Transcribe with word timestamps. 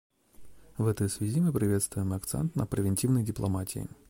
В 0.79 0.87
этой 0.87 1.09
связи 1.09 1.39
мы 1.41 1.53
приветствуем 1.53 2.13
акцент 2.13 2.55
на 2.55 2.65
превентивной 2.65 3.23
дипломатии. 3.23 3.87